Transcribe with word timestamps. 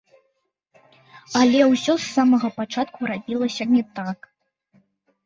Але 1.41 1.59
ўсё 1.73 1.93
з 2.03 2.07
самага 2.13 2.49
пачатку 2.57 2.99
рабілася 3.11 3.63
не 3.75 3.83
так. 4.01 4.19